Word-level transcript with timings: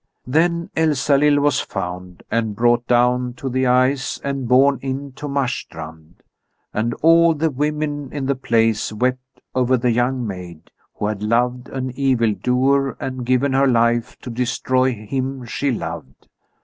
Then 0.25 0.71
Elsalill 0.75 1.37
was 1.39 1.59
found 1.59 2.23
and 2.31 2.55
brought 2.55 2.87
down 2.87 3.35
to 3.35 3.49
the 3.49 3.67
ice 3.67 4.19
and 4.23 4.47
borne 4.47 4.79
in 4.81 5.11
to 5.11 5.27
Marstrand; 5.27 6.23
and 6.73 6.95
all 7.03 7.35
the 7.35 7.51
women 7.51 8.11
in 8.11 8.25
the 8.25 8.33
place 8.33 8.91
wept 8.91 9.39
over 9.53 9.77
the 9.77 9.91
young 9.91 10.25
maid, 10.25 10.71
who 10.95 11.05
had 11.05 11.21
loved 11.21 11.69
an 11.69 11.91
evildoer 11.91 12.97
and 12.99 13.27
given 13.27 13.53
her 13.53 13.67
life 13.67 14.17
to 14.21 14.31
destroy 14.31 14.91
him 14.91 15.45
she 15.45 15.69
loved. 15.69 16.27